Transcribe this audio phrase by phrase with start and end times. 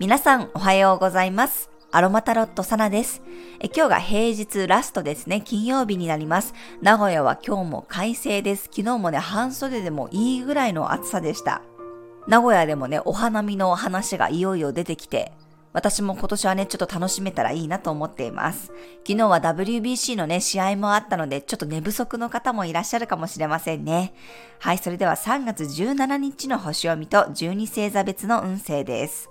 [0.00, 1.70] 皆さんおはようございます。
[1.92, 3.22] アロマタロットサナです。
[3.60, 5.42] え今日が平日ラストですね。
[5.42, 6.52] 金曜日になります。
[6.82, 8.64] 名古屋は今日も快晴です。
[8.64, 11.62] 昨日もね、半袖でもいいぐらいの暑さでした。
[12.26, 15.30] 名古屋でもね、お花見の話がいよいよ出てきて、
[15.76, 18.72] 私も今年はね、ちょっと楽しめたらいいなと思っています。
[19.06, 24.14] 昨日は WBC のね、試合もあったので、ちょっと寝不足の方もいらっしゃるかもしれませんね。
[24.58, 29.28] はい、それでは3月17日の星読みと12星座別の運勢です。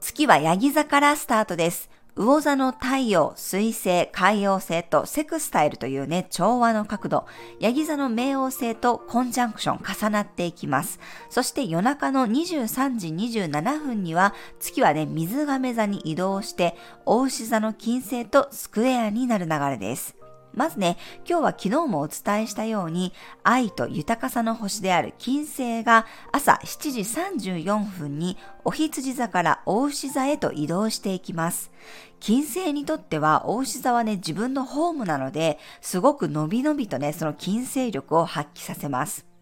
[0.00, 1.88] 月はヤギ座からスタートです。
[2.16, 7.26] 魚座の太陽、水星、海洋星とセクスタイルというね、調和の角度、
[7.58, 11.00] ヤギ座の冥王星とコンジャンクション重なっていきます。
[11.28, 20.14] そして夜中の23時27分には月はね、水亀座に移動して、大牛座の金星とスクエアになる流れです。
[20.54, 20.96] まずね、
[21.28, 23.12] 今日は昨日もお伝えしたように、
[23.42, 31.72] 愛と豊かさの星である金星が朝7時34分にお羊座から大牛座へと移動していきます。
[32.20, 39.33] 金星にとっては大牛座はね、自分のホームなので、すごく伸び伸びとね、その金星力を発揮させます。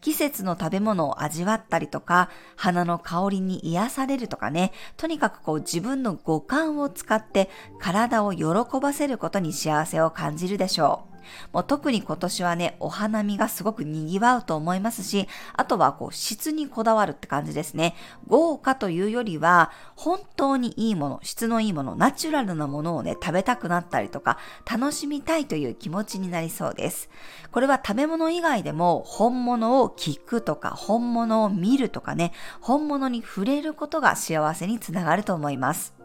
[0.00, 8.44] 季節の食べ物を味わったりとか、花の香りに癒されるとかね、とにかくこう自分の五感を使って体を喜
[8.80, 11.09] ばせることに幸せを感じるでしょう。
[11.52, 17.94] もう特に今年はね、お花見がすごく賑わうと思いますし、あとはこう質にこだわるって感じですね。
[18.26, 24.38] 豪華というよりは、本当にいいもの、質のいいもの、ナチュラルなものをね、食べたくなったりとか、
[24.70, 27.10] 楽しみたいという気持ちになりそうです。
[27.50, 35.99] これは食べ物以外でも、本物を聞くとか、本物を見るとかね、本物に触れることが幸せにつながると思います。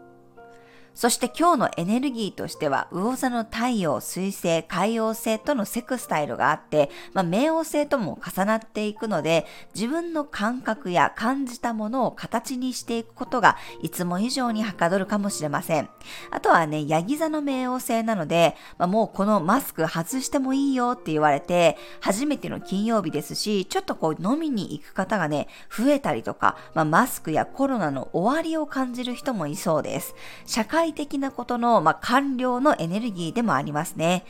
[0.96, 9.44] そして今日のエネルギーとしては、魚座の太陽、水星、海洋星とのセクスタイルがあって、まあ、冥王星とも重なっていくので、
[9.74, 15.90] 自分の感覚や感じたものを形にしていくことが、いつも以上にはかどるかもしれません。
[16.30, 30.14] あとはね、ヤギ座の冥王星なので、まあ、もうこのマスク外してもいいよって言われて、初めての金曜日ですし、ちょっとこう飲みに行く方がね、増えたりとか、まあ、マスクやコロナの終わりを感じる人もいそうです。
[30.46, 34.24] 社会体的なことの、まあ、完了のエネルギーでもありますね。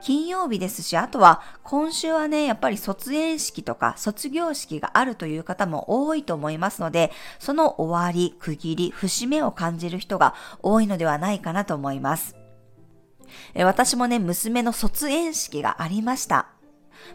[0.00, 12.36] 金曜日ですし、あとは今週はね、やっぱり卒園式とか卒業式があるという方も多いと思いますので、その終わり、区切り、節目を感じる人が多いのではないかなと思います。
[13.54, 16.51] 私もね、娘の卒園式がありました。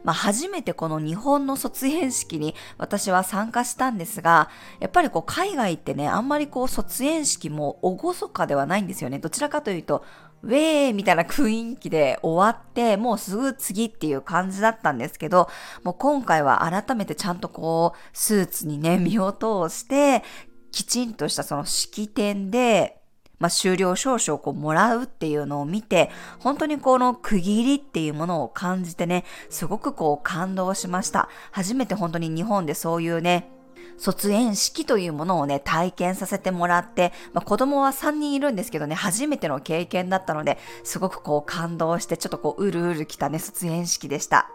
[0.04, 4.50] まあ、初めてこの日本の卒園式に私は参加したんですが、
[4.80, 9.20] やっぱりこう海外ってね、あんまりこう卒園式も厳かではないんですよね。
[9.20, 10.04] どちらかというと、
[10.44, 15.50] ウェーみたいな雰囲気で終わって、もうすぐ次っていう感じだったんですけど、
[15.84, 20.24] もう今回は改めてちゃんとこう、スーツにね、身を通して、
[20.72, 22.97] きちんとしたその式典で、
[23.40, 26.10] まあ、終了証書をこうもらうっていうのを見て、
[26.40, 31.30] 本当にこの区切りっていうものを感じてね、すごくこう感動しました。
[31.52, 33.50] 初めて本当に日本でそういうね、
[33.98, 44.50] 卒園式というものをね、体験させてもらって、まあ、子供は3人いるんですけどね、初めての経験だったので、すごくこう感動して、ちょっとこう、うるうる来たね、卒園式でした。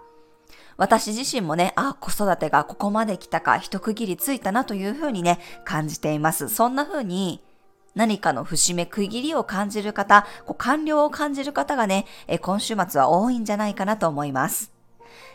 [0.77, 6.49] 私自身もね、あ、子育てがここまで来たか、一区切りついたなというふうにね、感じています。
[6.49, 7.43] そんな風に、
[7.95, 14.73] 何かの節目区切りを感じる方、こう完了を感じる方がね、え今週末は多いんじゃないかなと思います。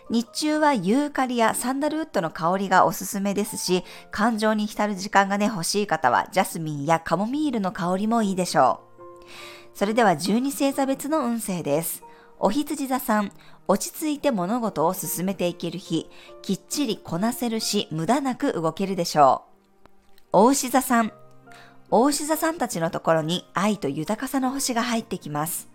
[0.10, 9.78] 日中はユーカリやサンダルウッドの香りがおすすめですし、感情に浸る時間がね、欲しい方はジャスミンやカモミールの香りもいいでしょう。
[9.78, 12.04] それでは12星座別の運勢です。
[12.40, 13.32] お羊座さん、
[13.68, 16.10] 落ち着いて物事を進めていける日、
[16.42, 19.58] きっちりこなせるし、無駄なく動けるでしょう。
[20.34, 21.12] お牛座さん、
[21.90, 25.70] 大牛座さんたちのところに愛と豊かさの星が入ってきます。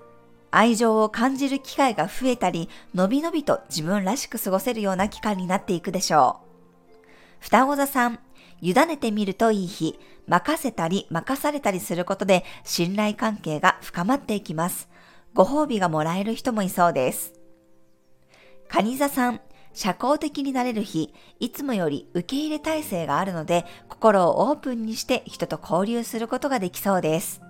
[0.50, 7.06] 愛情を感じる機会が増えたり、のびのびと自分らしく過ごせるような期間になっていくでしょう。
[7.41, 8.19] 双子座さん、
[8.61, 9.99] 委ねてみるといい日、
[10.29, 14.91] 任せたり任されたりすることで信頼関係が深まっていきます。
[15.32, 17.32] ご褒美がもらえる人もいそうです。
[18.69, 19.41] 蟹座さん、
[19.75, 27.41] 社交的になれる日、いつもより受け入れ体制があるので、心をオープンにして人と交流することができそうです。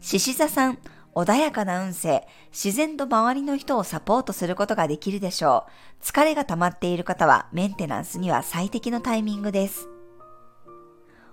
[0.00, 0.78] 獅子座さん、
[1.14, 5.66] 穏やかな運勢、自然と周りの人をサポートすることができるでしょ
[6.00, 6.04] う。
[6.04, 9.88] 疲れが溜まっている方はメンテナンスには最適のタイミングです。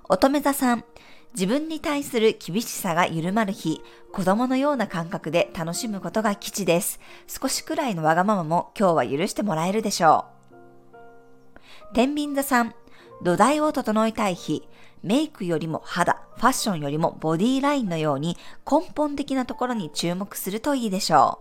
[0.09, 0.85] 乙女座さん、
[1.33, 3.81] 自分に対する厳しさが緩まる日、
[4.11, 6.99] 子供のような感覚で楽しむことが基地です。
[7.27, 11.95] 少しくらいのわがままも今日は許してもらえるでしょう。
[11.95, 12.75] 天秤座さん、
[13.23, 14.67] 土台を整えたい日、
[15.01, 18.37] メイクよりも肌、ファッションよりもボディラインのように
[18.69, 21.39] 根本的なところに注目するといいでしょ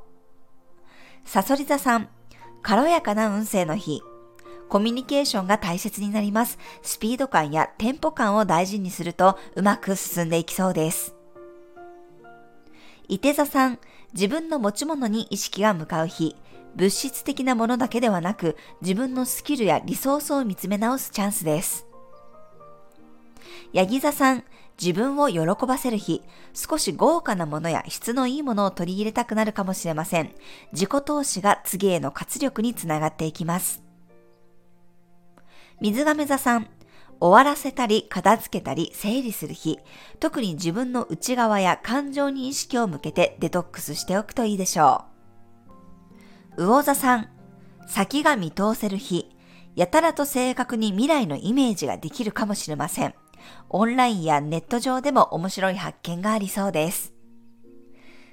[1.27, 1.29] う。
[1.29, 2.09] サソリ座さん、
[2.63, 4.03] 軽やかな運勢の日、
[4.73, 6.59] コミュニケーションが大切になります。
[6.81, 11.15] スピード感やテンポ感を大事にするとうまく進んでいきそうです。
[13.07, 13.79] 伊手座さん、
[14.15, 16.37] 自分の持ち物に意識が向かう日、
[16.75, 21.87] 物質的なものだけではなく、自分のスキルやリソースを見つめ直すチャンスです。
[23.75, 24.45] ヤギ座さん、
[24.81, 26.23] 自分を喜ばせる日、
[26.55, 30.33] 少し豪華なものや質のいいものを取り入れたくなるかもしれません。
[30.73, 33.92] 自己投資が次への活力につながっていきます。
[35.83, 36.69] 水亀座さん、
[37.19, 39.81] 終わらせたり片付けたり整理する日、
[40.21, 45.07] 特に自分の内側や感情に意識を向けてデトックスしておくといいでしょ
[46.57, 46.67] う。
[46.67, 47.31] 魚座さん、
[47.89, 49.29] 先が見通せる日、
[49.75, 53.15] やたらと正確に未来のイメージができるかもしれません。
[53.69, 57.13] オンラインやネット上でも面白い発見がありそうです。